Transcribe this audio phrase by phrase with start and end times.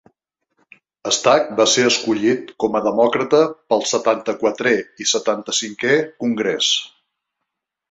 [1.17, 3.43] Stack va ser escollit com a demòcrata
[3.75, 6.75] pel setanta-quatrè i setanta-cinquè congrés.